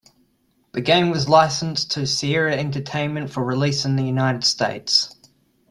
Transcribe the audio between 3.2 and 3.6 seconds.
for